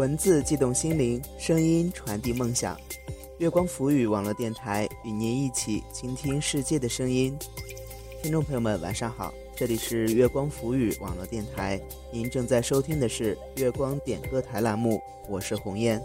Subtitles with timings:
[0.00, 2.74] 文字悸动心灵，声音传递梦想。
[3.36, 7.38] 月光浮语网络电台与您一起倾听世界的声音。
[8.22, 11.78] 听众朋友们，晚上好，这里是月光浮语网络电台，
[12.10, 16.02] 您正在收听的是月光点歌台栏目，我是红艳。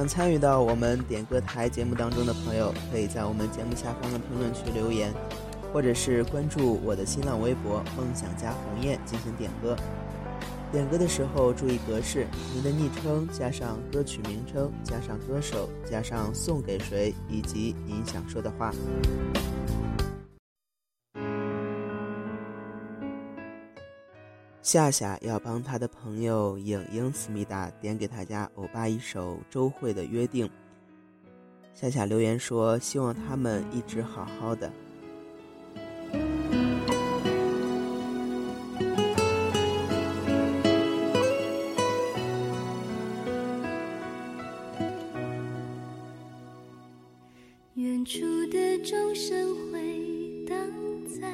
[0.00, 5.12] 想参与到我们点歌台节目当中的朋友，可以在我们节目下方的评论区留言，
[5.74, 9.76] 或者是关注我的新浪微博“梦想家鸿雁”进行点歌。
[10.72, 18.72] 点歌的时候注意格式：您的昵称加上歌曲名称加上歌手加上送给谁以及您想说的话。
[24.72, 30.48] 夏夏要帮他的朋友影影思密达点给他家欧巴一首周慧的约定。
[31.74, 34.70] 夏夏留言说：“希望他们一直好好的。”
[47.74, 48.20] 远处
[48.52, 50.56] 的钟声回荡
[51.20, 51.28] 在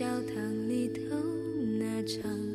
[0.00, 1.14] 教堂里头
[1.78, 2.49] 那场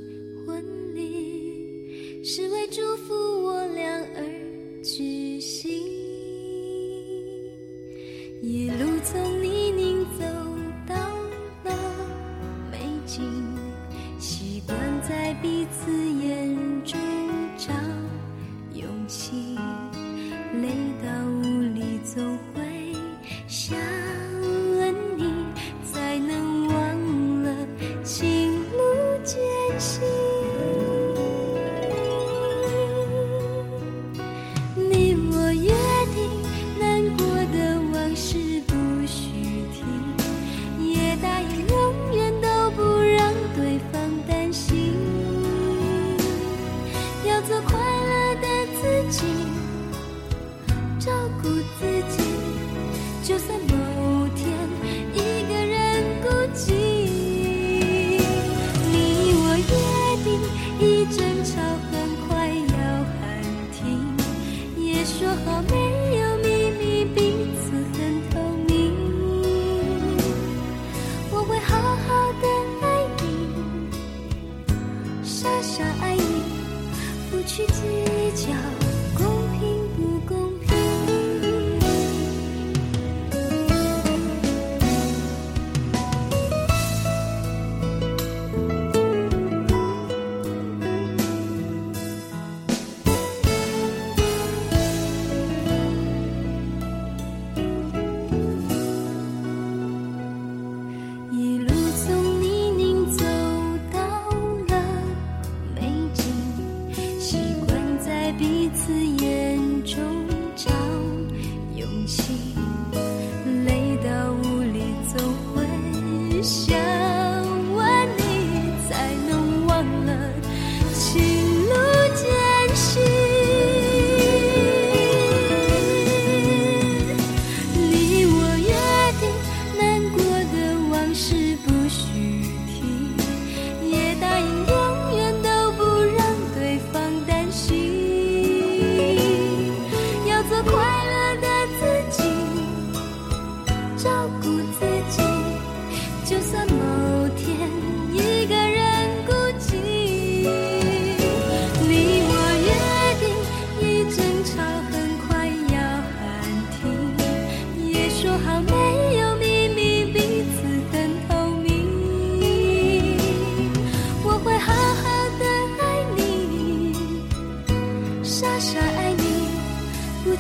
[65.17, 65.84] 说好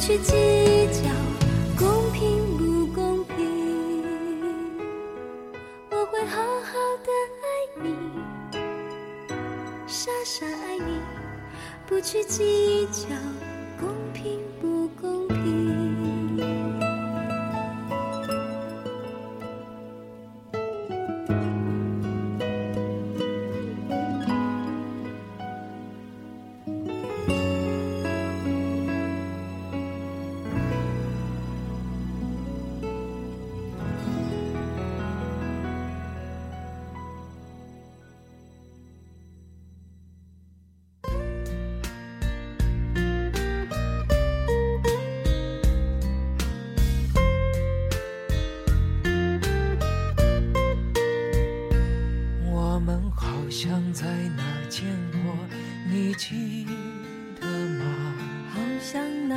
[0.05, 0.54] 去记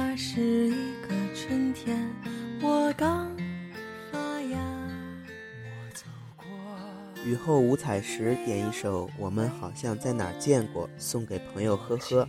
[0.01, 1.99] 那是一个春天，
[2.63, 3.29] 我刚
[4.13, 4.57] 发芽。
[7.25, 12.29] 雨后五彩时，点一首《我们好像在哪儿见过》，送给朋友呵呵。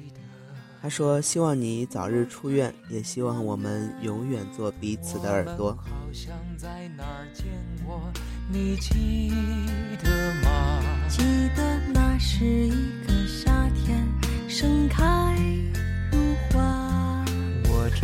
[0.81, 7.45] 他说：“希望你早日出院，也希望我们永远做彼此的耳朵。”好像在哪儿见
[7.85, 8.01] 过，
[8.51, 9.31] 你记
[10.01, 10.81] 得吗？
[11.07, 11.21] 记
[11.55, 12.71] 得那是一
[13.05, 14.03] 个夏天，
[14.47, 15.37] 盛开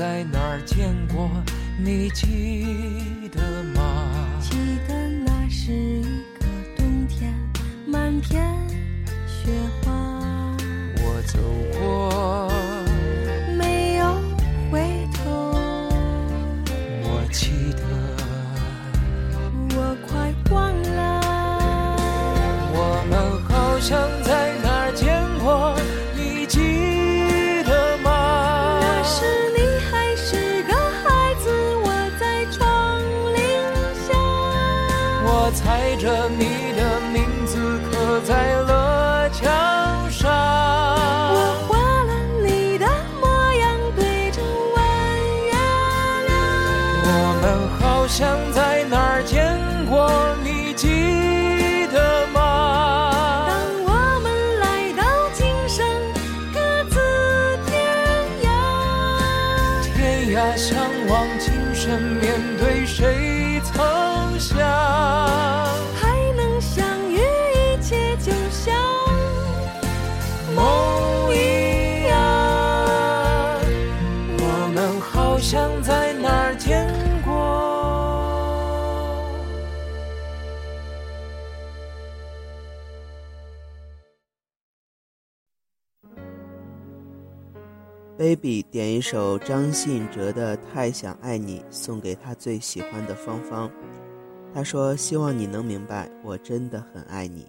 [0.00, 1.30] 在哪儿见过，
[1.78, 2.64] 你记
[3.30, 3.69] 得吗？
[35.52, 38.59] 猜着你的名字刻在
[88.20, 93.70] baby 点一首张信哲的《太想爱你》，送给他最喜欢的芳芳。
[94.52, 97.46] 他说：“希望你能明白，我真的很爱你。”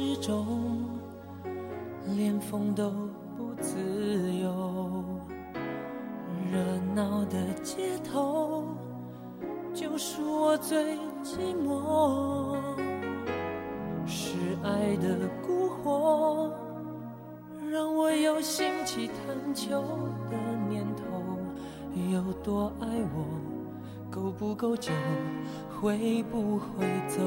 [0.00, 0.88] 之中，
[2.16, 2.90] 连风都
[3.36, 3.76] 不自
[4.32, 5.04] 由。
[6.50, 6.58] 热
[6.94, 8.64] 闹的街头，
[9.74, 12.56] 就是我最寂寞。
[14.06, 16.50] 是爱的蛊惑，
[17.70, 19.82] 让我有兴起探求
[20.30, 20.36] 的
[20.70, 21.04] 念头。
[22.10, 23.26] 有多爱我，
[24.10, 24.90] 够不够久，
[25.78, 27.20] 会不会走？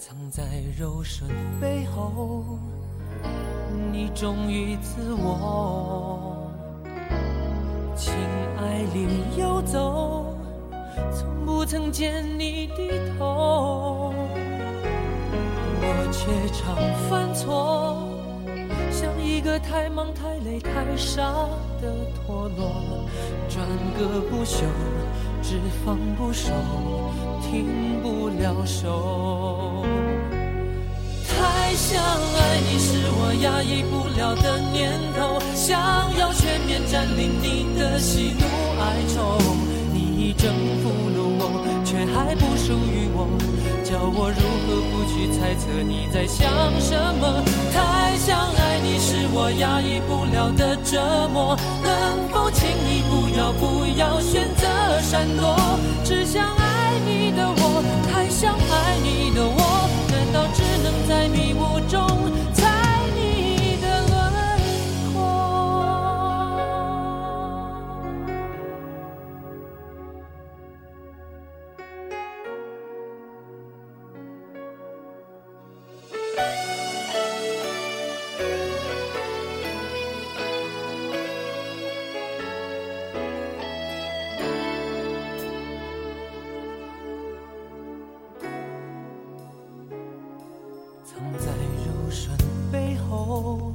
[0.00, 0.42] 藏在
[0.78, 1.28] 柔顺
[1.60, 2.42] 背后，
[3.92, 6.50] 你忠于自我。
[7.94, 8.14] 情
[8.56, 10.34] 爱里游走，
[11.12, 14.14] 从不曾见你低头。
[15.82, 16.74] 我却常
[17.10, 18.02] 犯错，
[18.90, 21.20] 像一个太忙太累太傻
[21.82, 23.06] 的陀螺，
[23.50, 23.66] 转
[23.98, 24.64] 个不休，
[25.50, 26.52] 只放不手，
[27.42, 29.84] 停不了手。
[31.26, 35.76] 太想爱你是我压抑不了的念头，想
[36.16, 38.46] 要全面占领你的喜怒
[38.78, 39.42] 哀愁。
[39.92, 40.54] 你已征
[40.84, 41.42] 服了我，
[41.84, 43.26] 却还不属于我，
[43.82, 46.46] 叫我如何不去猜测你在想
[46.78, 47.42] 什么？
[47.74, 54.59] 太想爱你是我压抑不了的折磨，能否请你不要不要选择
[55.02, 55.56] 闪躲？
[56.04, 56.59] 只想
[91.38, 91.46] 在
[91.84, 92.36] 柔顺
[92.70, 93.72] 背后，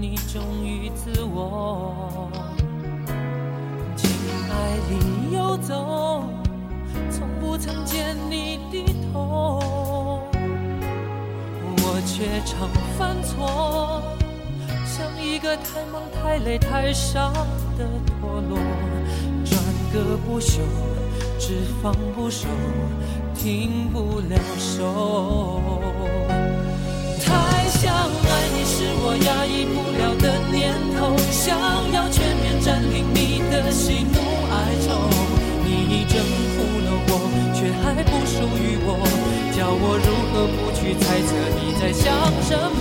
[0.00, 2.30] 你忠于自我，
[3.96, 4.10] 情
[4.50, 6.24] 爱里游走，
[7.10, 9.60] 从不曾见你低头，
[11.78, 14.02] 我却常犯错，
[14.84, 17.30] 像一个太忙太累太傻
[17.76, 18.58] 的陀螺，
[19.44, 19.62] 转
[19.92, 20.62] 个不休，
[21.38, 22.48] 只放不收。
[23.34, 25.62] 停不了手，
[27.24, 27.30] 太
[27.68, 31.56] 想爱你是我压抑不了的念头，想
[31.92, 34.18] 要全面占领你的喜怒
[34.50, 34.86] 哀愁。
[35.64, 36.18] 你已征
[36.50, 37.10] 服了我，
[37.54, 38.90] 却还不属于我，
[39.56, 42.04] 叫我如何不去猜测你在想
[42.42, 42.77] 什么？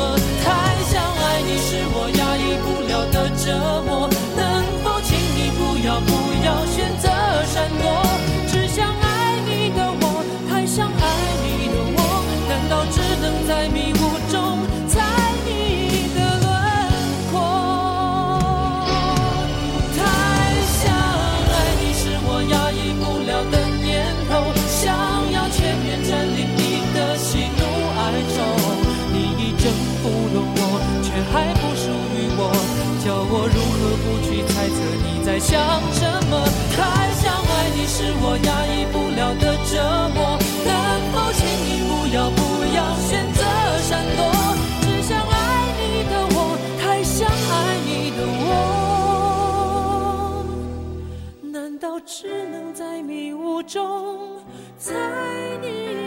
[33.57, 35.57] 如何不去猜测你在想
[35.91, 36.33] 什么？
[36.75, 36.77] 太
[37.17, 39.73] 想爱你是我压抑不了的折
[40.13, 40.37] 磨。
[40.63, 40.69] 能
[41.11, 42.39] 否请你不要不
[42.75, 42.77] 要
[43.09, 43.41] 选择
[43.81, 44.21] 闪躲？
[44.81, 45.33] 只想爱
[45.81, 46.37] 你的我，
[46.79, 47.51] 太想爱
[47.83, 48.51] 你的我，
[51.41, 54.37] 难道只能在迷雾中
[54.77, 54.93] 猜
[55.63, 56.06] 你？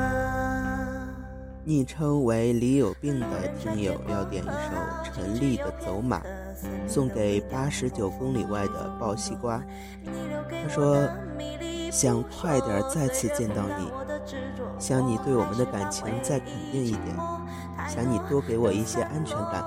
[1.63, 4.53] 昵称为李有病的听友要点一首
[5.03, 6.19] 陈粒的《走马》，
[6.87, 9.61] 送给八十九公里外的抱西瓜。
[10.49, 11.07] 他说
[11.91, 13.91] ：“想快点再次见到你，
[14.79, 17.15] 想你对我们的感情再肯定一点，
[17.87, 19.63] 想你多给我一些安全感，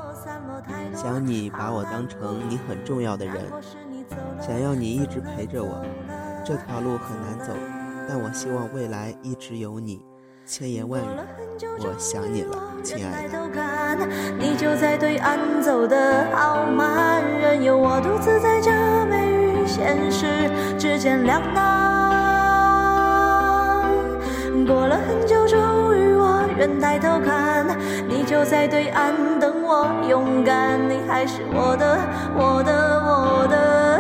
[0.93, 3.37] 想你把我当成你很重要的人，
[4.41, 5.85] 想要你一直陪着我。
[6.45, 7.55] 这条路很难走，
[8.09, 10.05] 但我希望未来一直有你。”
[10.47, 11.05] 千言万语，
[11.81, 13.39] 我想你了，亲爱的。
[14.39, 18.71] 你就在对岸走得好慢，任由我独自在这
[19.07, 21.65] 美与现实之间两难。
[24.67, 27.67] 过了很久，终于我愿抬头看，
[28.07, 31.99] 你就在对岸等我勇敢，你还是我的，
[32.37, 32.73] 我的，
[33.03, 33.94] 我的，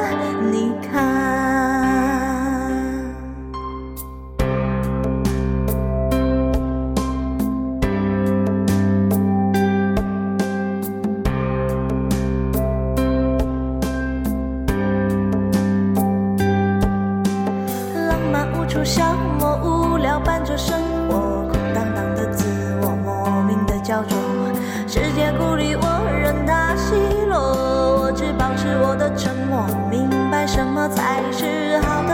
[25.74, 25.86] 我
[26.22, 32.13] 任他奚落我只保持我的沉默明白什么才是好的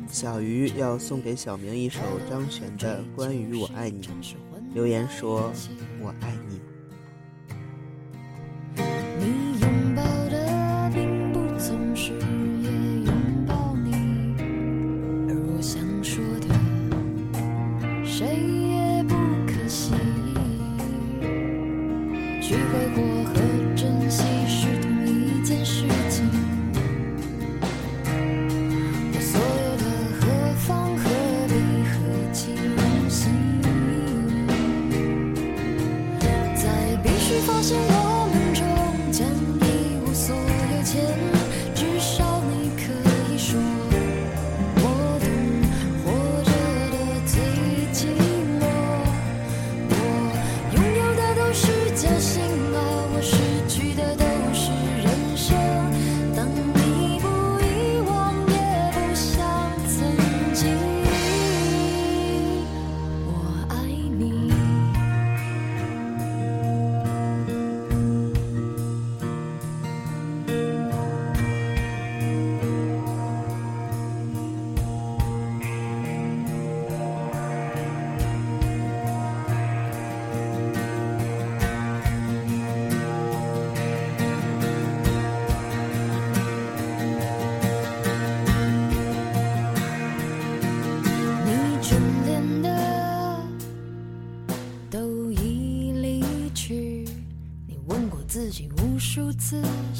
[0.09, 2.01] 小鱼要送给小明一首
[2.31, 4.03] 张悬的《关于我爱你》，
[4.73, 5.53] 留言说
[6.01, 6.61] ：“我爱你。”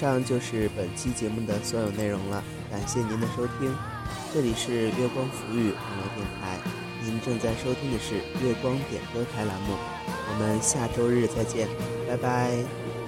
[0.00, 3.70] 以上就是本期节目的所有内容了，感谢您的收听。
[4.32, 6.58] 这里是月光浮语网络电台，
[7.04, 9.74] 您正在收听的是月光点歌台栏目。
[10.06, 11.68] 我们下周日再见，
[12.08, 12.99] 拜拜。